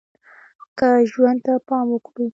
که 0.77 0.87
ژوند 1.11 1.39
ته 1.45 1.53
پام 1.67 1.87
وکړو 1.91 2.25